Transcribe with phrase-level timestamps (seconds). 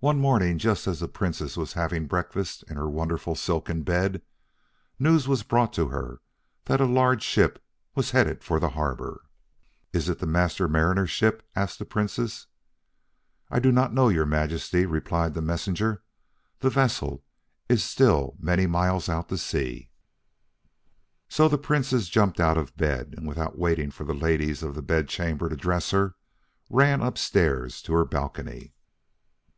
[0.00, 4.22] One morning, just as the Princess was having breakfast in her wonderful silken bed,
[4.96, 6.20] news was brought to her
[6.66, 7.60] that a large ship
[7.96, 9.24] was headed for the harbor.
[9.92, 12.46] "Is it the Master Mariner's ship?" asked the Princess.
[13.50, 16.04] "I do not know, Your Majesty," replied the messenger.
[16.60, 17.24] "The vessel
[17.68, 19.90] is still many miles out to sea."
[21.28, 24.80] So the Princess jumped out of bed, and without waiting for the ladies of the
[24.82, 26.14] bedchamber to dress her,
[26.70, 28.74] ran upstairs to her balcony.